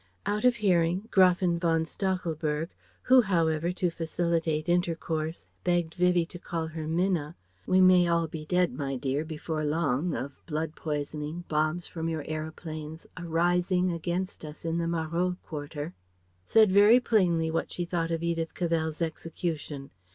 Out 0.25 0.45
of 0.45 0.55
hearing, 0.55 1.07
Gräfin 1.11 1.59
von 1.59 1.85
Stachelberg 1.85 2.69
who, 3.03 3.21
however, 3.21 3.71
to 3.73 3.91
facilitate 3.91 4.67
intercourse, 4.67 5.45
begged 5.63 5.93
Vivie 5.93 6.25
to 6.25 6.39
call 6.39 6.65
her 6.65 6.87
"Minna," 6.87 7.35
"We 7.67 7.81
may 7.81 8.07
all 8.07 8.25
be 8.27 8.43
dead, 8.43 8.73
my 8.73 8.95
dear, 8.95 9.23
before 9.23 9.63
long 9.63 10.15
of 10.15 10.43
blood 10.47 10.75
poisoning, 10.75 11.43
bombs 11.47 11.85
from 11.85 12.09
your 12.09 12.25
aeroplanes, 12.27 13.05
a 13.15 13.25
rising 13.27 13.91
against 13.91 14.43
us 14.43 14.65
in 14.65 14.79
the 14.79 14.87
Marolles 14.87 15.37
quarter" 15.45 15.93
said 16.47 16.71
very 16.71 16.99
plainly 16.99 17.51
what 17.51 17.71
she 17.71 17.85
thought 17.85 18.09
of 18.09 18.23
Edith 18.23 18.55
Cavell's 18.55 19.03
execution. 19.03 19.91